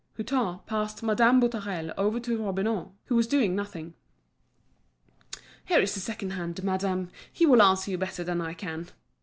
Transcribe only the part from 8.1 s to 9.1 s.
than I can."